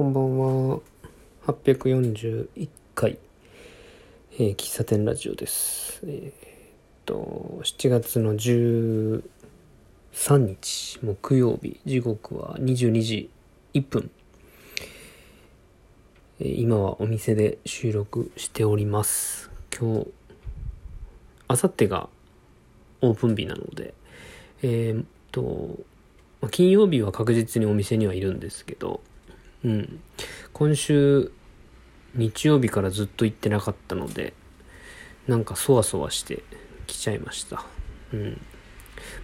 [0.00, 0.80] こんばんは。
[1.46, 3.18] 841回、
[4.32, 6.00] えー喫茶店ラジオです。
[6.06, 6.34] えーっ
[7.04, 9.22] と、7月の13
[10.38, 13.28] 日、木曜日、時刻は22時
[13.74, 14.10] 1分。
[16.38, 19.50] えー今はお店で収録しております。
[19.78, 20.06] 今日、
[21.46, 22.08] あさってが
[23.02, 23.92] オープン日なので、
[24.62, 25.78] えーっと、
[26.50, 29.02] 金曜日は確実にお店にはいるんですけど、
[29.64, 30.00] うん。
[30.52, 31.32] 今週、
[32.14, 34.34] 日曜日からずっと行ってなかったので、
[35.28, 36.42] なんかそわそわして
[36.86, 37.64] きちゃいました。
[38.12, 38.40] うん。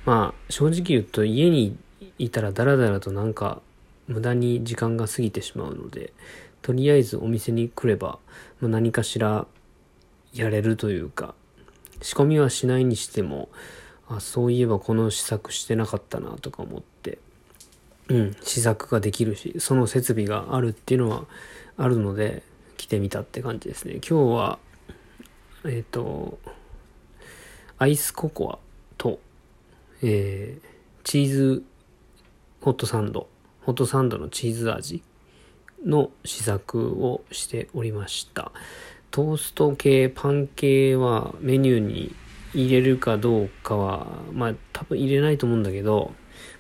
[0.05, 1.77] まあ、正直言うと家に
[2.19, 3.61] いたらダラダラとなんか
[4.09, 6.13] 無駄に時間が過ぎてしまうので、
[6.63, 8.19] とりあえずお店に来れば、
[8.61, 9.47] まあ、何かしら
[10.33, 11.35] やれるというか、
[12.03, 13.49] 仕込みはしないにしても、
[14.09, 17.19] あ、そういえばこの試作してなかったなとか思って、
[18.09, 21.25] うん、試作ができるし、その設備があるっていうのは
[21.77, 22.43] あるので、
[22.77, 23.95] 来てみたって感じですね。
[23.95, 24.59] 今日は、
[25.65, 26.39] えっ、と、
[27.79, 28.59] アイスココア
[28.97, 29.19] と、
[30.03, 30.77] えー
[31.07, 31.65] チーズ
[32.61, 33.29] ホットサンド、
[33.63, 35.05] ホットサンドのチーズ味
[35.85, 38.51] の試作をしておりました。
[39.13, 42.13] トースト系、パン系はメニューに
[42.55, 46.11] 入れるかどうかは、まあ多分入れないと思うんだけど、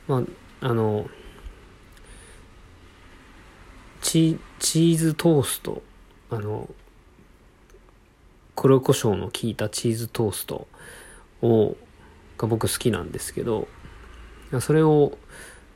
[0.06, 0.22] ま
[0.60, 1.10] あ、あの、
[4.06, 5.82] チーズトースト、
[6.30, 6.70] あの、
[8.54, 10.68] 黒胡椒の効いたチーズトースト
[11.42, 11.76] を、
[12.38, 13.66] が僕好きなんですけど、
[14.60, 15.18] それを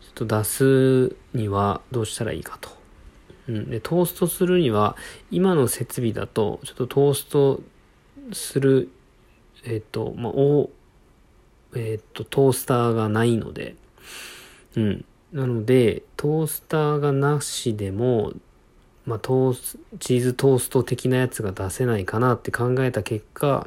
[0.01, 2.71] ちょっと出すにはどうしたらいいかと。
[3.49, 4.97] うん、で、トーストするには、
[5.33, 7.61] 今の設備だと、ちょっとトースト
[8.33, 8.91] する、
[9.65, 10.71] えっ、と、まあ、お、
[11.75, 13.75] えっ、と、トースターがないので、
[14.77, 15.05] うん。
[15.33, 18.33] なので、トースターがなしでも、
[19.07, 23.67] まあ、トース、チーズトースト的なやつが出せないかなって考えた結果、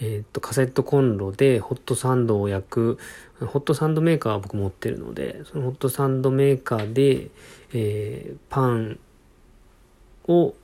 [0.00, 2.98] えっ、と、カセットコンロでホットサンドを焼く、
[3.40, 7.30] ホットサンドメーカーは僕持ってるので、そのホットサンドメーカーで、
[7.72, 8.98] えーパン
[10.28, 10.54] を、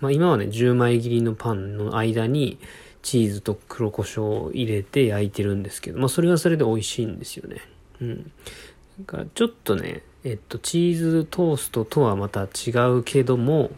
[0.00, 2.58] まあ、今はね、10枚切りのパンの間に、
[3.02, 7.60] チーズと黒胡椒を入れて焼いてるんですけど、まあ、それはそれで美味しいんですよね。
[8.00, 8.32] うん。
[9.04, 13.70] からちょっとね、えっと、チーズトーストとはまた違うけども、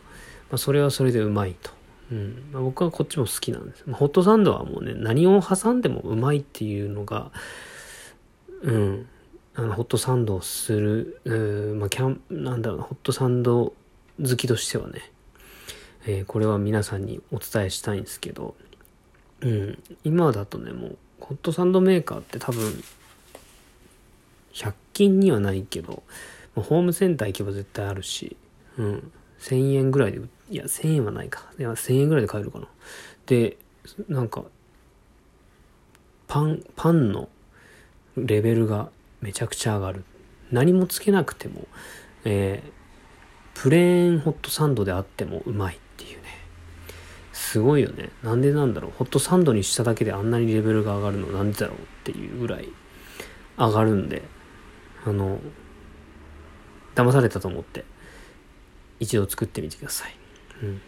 [0.51, 1.71] まあ、それはそれでうまいと。
[2.11, 2.51] うん。
[2.53, 3.85] まあ、僕はこっちも好きなんです。
[3.87, 7.31] まあホットサンドはもうね、何を挟んでもうまいっていうのが、
[8.63, 9.07] うん。
[9.55, 13.75] あの、ホットサンドをする、うーまあ、キャン、なんだろうな、ホットサンド
[14.19, 15.13] 好きとしてはね、
[16.07, 18.55] えーこれは皆さんにお伝えしたいんですけど、
[19.41, 19.79] うん。
[20.05, 22.83] 今だとね、もう、ホットサンドメーカーって多分、
[24.53, 26.03] 100均にはないけど、
[26.55, 28.37] ホームセンター行けば絶対あるし、
[28.77, 29.13] うん。
[29.41, 31.45] 1000円ぐらいで、いや、1000円はないか。
[31.59, 32.67] いや、1000円ぐらいで買えるかな。
[33.27, 33.57] で、
[34.09, 34.45] なんか、
[36.27, 37.29] パン、パンの
[38.17, 38.91] レベルが
[39.21, 40.05] めちゃくちゃ上がる。
[40.51, 41.67] 何もつけなくても、
[42.25, 42.81] えー
[43.63, 46.29] プレーンホットサンドであってもうまいっていうね。
[47.35, 48.09] すごいよね。
[48.23, 48.93] なんでなんだろう。
[48.97, 52.69] ホットサンドにしただけであんなにレベルが上がるのなんでだろうっていうぐらい
[53.59, 54.23] 上がるんで、
[55.05, 55.39] あの、
[56.95, 57.85] 騙されたと思って、
[58.99, 60.15] 一度作ってみてください。
[60.63, 60.81] うん。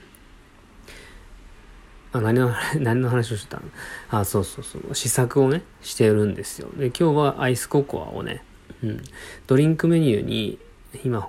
[2.12, 3.62] あ、何の、 何の話をしてたの？
[4.10, 4.94] あ、そうそうそう。
[4.94, 6.68] 試作をね、してるんですよ。
[6.76, 8.44] で、今日はアイスココアをね、
[8.82, 9.02] うん。
[9.46, 10.58] ドリンクメニューに、
[11.04, 11.28] 今、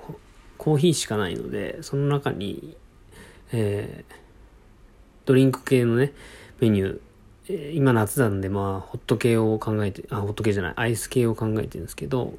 [0.58, 2.76] コーヒーしかないので、その中に、
[3.52, 4.16] えー
[5.26, 6.12] ドリンク系のね、
[6.60, 7.00] メニュー、
[7.48, 12.34] えー今夏なんで、まあ、ホット系を考えて、あ、ホット系じゃない、アイス系を考えてるんですけど、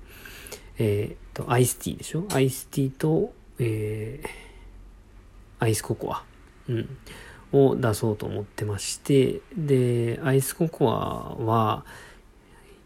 [0.78, 2.26] えーと、アイスティーでしょ？
[2.32, 4.44] アイスティーと、えー
[5.60, 6.24] アイスココア、
[6.68, 6.88] うん、
[7.52, 11.86] を出そうと思ってまして、で、アイスココアは、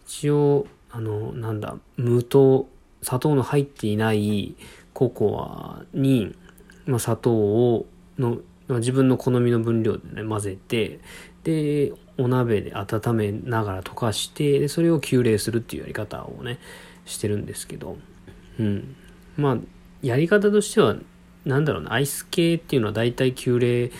[0.07, 2.69] 一応、あの、なんだ、無糖、
[3.03, 4.55] 砂糖の入っていない
[4.93, 6.37] ココアに、
[6.87, 7.87] まあ、砂糖を、
[8.17, 11.01] の、自分の好みの分量でね、混ぜて、
[11.43, 16.61] で、お鍋で温めながら溶かして、で、それを急冷するっていうやり方をね、
[17.09, 17.97] してるんですけど、
[18.61, 18.97] うん。
[19.37, 19.59] まあ、
[20.03, 20.97] やり方としては、
[21.45, 23.91] なんだろうな、アイス系っていうのは大体急冷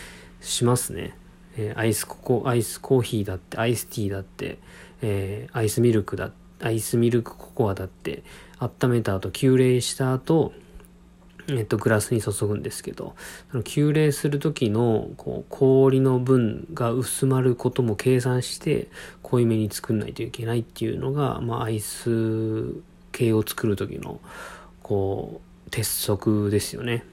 [0.41, 1.15] しますね。
[1.57, 4.59] えーアイスココ、アイスコーヒーだって、アイスティーだって、
[5.01, 8.23] えーアイスミルクだ、アイスミルクココアだって、
[8.59, 10.53] 温めた後、急冷した後、
[11.47, 13.15] えっと、グラスに注ぐんですけど、
[13.51, 18.87] その急冷する時の、こう、氷の分が薄まることも計算して、
[19.23, 22.75] 濃いめに作んないといけないっていうのが、まあ、アイス
[23.19, 24.21] 系を作る時の、
[24.81, 27.03] こう、鉄則ですよね。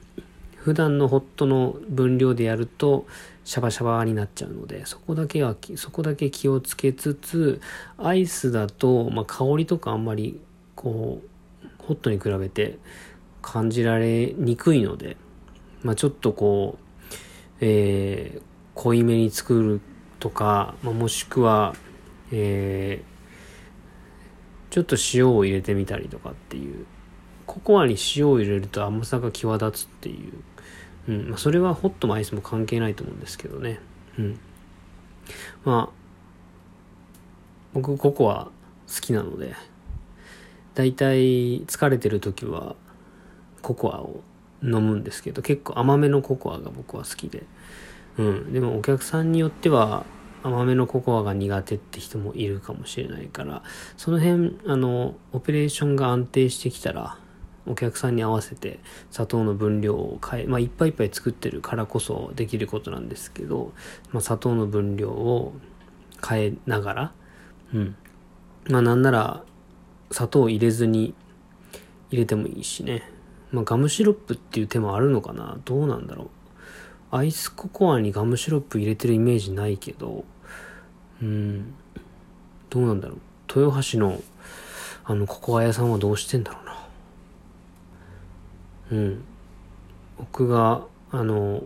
[0.54, 3.06] 普段のホットの分量でやると
[3.44, 7.60] シャバシャバになっちゃうので、そこだけは、そこだけ気をつけつつ、
[7.98, 10.40] アイスだと、まあ、香りとかあんまり、
[10.76, 12.78] こう、ホットに比べて
[13.42, 15.16] 感じられにくいので、
[15.82, 16.84] まあ、ちょっとこう、
[17.60, 18.42] えー、
[18.74, 19.80] 濃いめに作る
[20.18, 21.74] とか、まあ、もしくは、
[22.32, 23.15] えー、
[24.70, 26.86] ちょっと塩を入れてみたりとかっていう、
[27.46, 30.32] ココアに塩を入れると甘さが際立つっていう、
[31.08, 33.78] うん、まあ、それはホットもアイスも関係ないと思うんですけどね。
[34.18, 34.38] うん。
[35.64, 35.96] まあ、
[37.74, 39.54] 僕ココア好きなので、
[40.74, 42.76] だいたい疲れてる時は
[43.62, 44.20] ココアを
[44.62, 47.44] 飲むんですけど、結構甘めのココアが僕は好きで。
[48.18, 48.52] うん。
[48.52, 50.04] でもお客さんによっては
[50.46, 53.62] 甘めのココアが苦手って人もいるかもしれないから、
[53.96, 57.18] その辺、あの、オペレーションが安定してきたら、
[57.66, 58.78] お客さんに合わせて
[59.10, 63.72] 砂糖の分量を変え、まあ、いっぱいいっぱい作ってるからこそできることなんですけど、
[64.12, 65.52] まあ、砂糖の分量を
[66.24, 67.12] 変えながら、
[67.74, 67.96] うん。
[68.68, 69.42] まあ、なんなら、
[70.12, 71.14] 砂糖入れずに
[72.10, 73.02] 入れてもいいしね。
[73.50, 75.58] まあ、ガムシロップっていう手もあるのかな？
[75.64, 76.28] どうなんだろう？
[77.10, 80.24] アイスココアにガムシロップ入れてるイメージないけど、
[81.22, 81.74] うん、
[82.70, 83.18] どうなんだろう。
[83.48, 84.20] 豊橋の
[85.04, 86.88] あのココア屋さんはどうしてんだろうな。
[88.90, 89.24] うん。
[90.18, 91.62] 僕が、あの、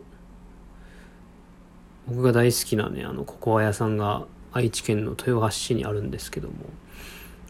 [2.06, 6.54] 僕が大好きなね、あの、ココア屋さんが愛知県の豊橋市にあるんですけども、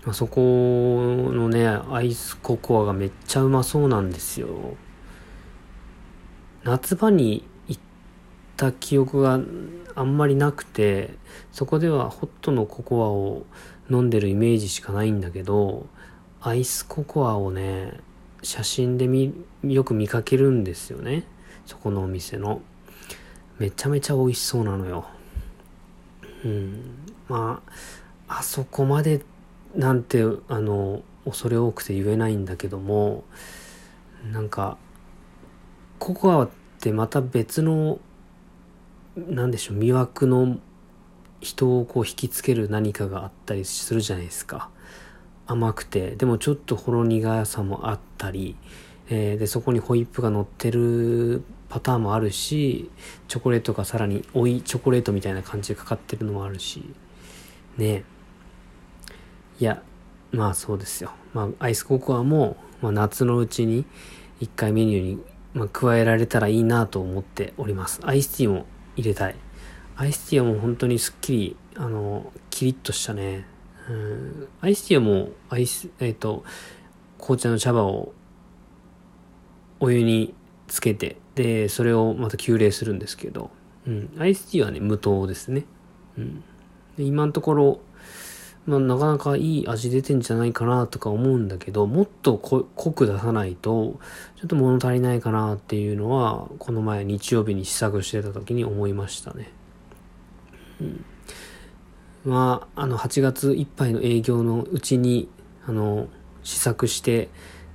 [0.07, 0.41] あそこ
[1.33, 4.49] のね、アイスココアがめっちゃうまそうなんですよ。
[6.63, 7.45] 夏場に
[8.61, 9.41] た記憶が
[9.95, 11.15] あんまりなくて、
[11.51, 13.47] そこではホットのココアを
[13.91, 15.87] 飲んでるイメージしかないんだけど、
[16.43, 17.95] アイスココアをね、
[18.43, 19.09] 写真で、
[19.63, 21.25] よく見かけるんですよね。
[21.65, 22.61] そこのお店の。
[23.59, 25.07] めちゃめちゃ美味しそうなのよ。
[26.45, 26.81] うん。
[27.29, 27.63] ま
[28.29, 29.23] あ、あそこまで
[29.75, 33.25] なんて、あの、恐れ多くて言えないんだけども、
[34.33, 34.77] なんか、
[35.99, 37.99] ココアってまた別の、
[39.17, 40.59] なんでしょう、魅惑の
[41.41, 44.71] 人をこう引きつける何かがあったりするじゃないですか。
[45.47, 48.57] 甘くて、でもちょっとほろ苦さもあったり、
[49.09, 52.91] えー、で、そこにホイップが乗ってるパターンもあるし、
[53.27, 56.95] チョコレートがさらに追いチョコレートみたいな感じでかかってるのもあるし、
[57.77, 58.05] ね
[59.59, 59.83] いや、
[60.31, 61.11] まあそうですよ。
[61.35, 63.85] まあアイスココアも、まあ、夏のうちに
[64.41, 65.23] 一回メニューに、
[65.55, 68.01] まあ、加えられたらいいなと思っております。
[68.05, 68.67] アイスティーも
[68.97, 69.35] 入れたい。
[69.97, 73.47] アイスティーはもう本当にすっきり、あの、キリッとしたね、
[73.89, 76.45] うん、アイスティーはもう、アイス、えっ、ー、と、
[77.19, 78.13] 紅茶の茶葉を
[79.79, 80.35] お湯に
[80.69, 83.51] つけて、で、それをまた急冷するんですけど、
[83.87, 85.65] うん、アイスティーはね、無糖ですね。
[86.17, 86.45] うん。
[86.97, 87.81] で今のところ、
[88.67, 93.99] まあ、なかなかいい味出てんじゃないかなとか思うんだけど、もっと濃く出さないと、
[94.37, 99.51] ちょっと物足りないかなっていうのは、この前日曜日に試作してた時に思いましたね。
[100.81, 101.05] うん。
[102.33, 105.29] は、あの、8月いっぱいの営業のうちに、
[105.67, 106.09] あの、
[106.43, 107.29] 試作して、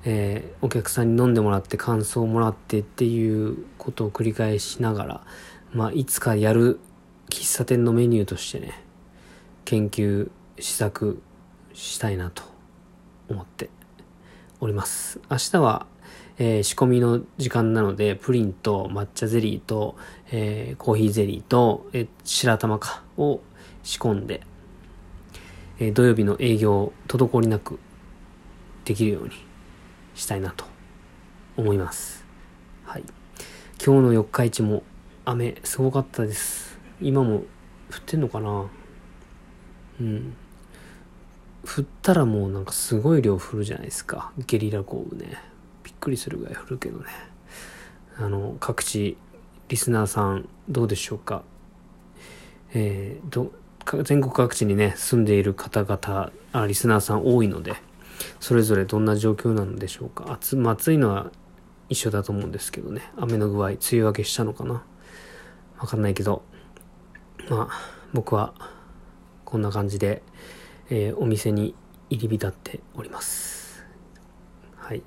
[0.04, 5.22] えー、お客さんに飲んでもらって感想をもらってっていうことを繰り返しながら、
[5.74, 6.80] まあ、いつかやる
[7.30, 8.84] 喫茶店のメニューとしてね、
[9.66, 11.22] 研究、試作
[11.74, 12.44] したいなと
[13.30, 13.70] 思って
[14.60, 15.20] おります。
[15.30, 15.88] 明日は、
[16.38, 19.96] えー、仕込みの時間なので、プリンと抹茶ゼリーと、
[20.32, 23.42] えー、コーヒーゼリーと、えー、白玉かを
[23.84, 24.42] 仕込んで、
[25.80, 27.80] え、土曜日の営業を滞りなく
[28.86, 29.32] できるように
[30.14, 30.66] したいなと
[31.58, 32.26] 思います。
[32.86, 33.04] はい。
[33.86, 34.84] 今日の四日市も
[35.26, 36.80] 雨すごかったです。
[37.02, 37.42] 今も降
[37.98, 38.68] ってんのかな？
[40.00, 40.34] うん。
[41.66, 44.32] 降ったらもうなんかすごい量降るじゃないですか。
[44.46, 45.38] ゲリラ豪雨ね。
[45.84, 47.06] びっくりするぐらい降るけどね。
[48.18, 49.18] あの、各地、
[49.68, 51.44] リスナーさんどうでしょうか
[52.74, 53.52] えー、ど、
[54.04, 57.74] 全国各地にね、住んでいる方々、あリスナーさん多いので、
[58.40, 60.32] それぞれどんな状況なのでしょうか。
[60.32, 61.32] 暑、まあ、暑いのは
[61.90, 63.02] 一緒だと思うんですけどね。
[63.18, 64.84] 雨の具合、梅雨明けしたのかな。
[65.78, 66.44] わかんないけど、
[67.50, 68.54] まあ、僕は、
[69.44, 70.24] こんな感じで、
[70.90, 71.76] えー、お店に
[72.10, 73.84] 入り浸っております。
[74.76, 75.02] はい。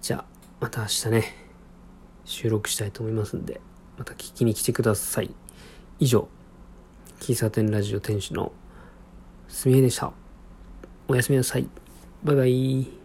[0.00, 0.24] じゃあ、
[0.60, 1.34] また明日ね、
[2.24, 3.60] 収録したいと思いますんで、
[3.96, 5.34] また聞きに来てください。
[5.98, 6.28] 以上、
[7.20, 8.52] 喫茶店ラジオ店主の
[9.48, 10.12] すみえでした。
[11.08, 11.68] おやすみなさい。
[12.22, 12.99] バイバイ。